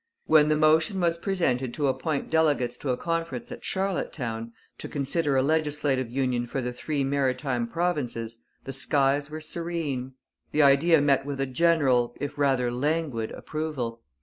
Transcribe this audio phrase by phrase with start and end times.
[0.25, 5.37] When the motion was presented to appoint delegates to a conference at Charlottetown, to consider
[5.37, 10.13] a legislative union for the three maritime provinces, the skies were serene.
[10.53, 14.01] The idea met with a general, if rather languid, approval.